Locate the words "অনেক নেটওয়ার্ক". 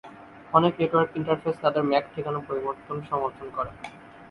0.53-1.11